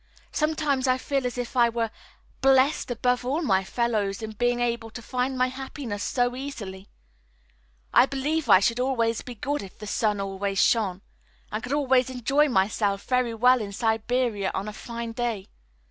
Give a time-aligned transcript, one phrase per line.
[0.31, 1.91] Sometimes I feel as if I were
[2.41, 6.89] blest above all my fellows in being able to find my happiness so easily.
[7.93, 11.03] I believe I should always be good if the sun always shone,
[11.51, 15.49] and could enjoy myself very well in Siberia on a fine day.